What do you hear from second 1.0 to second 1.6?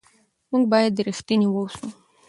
رښتیني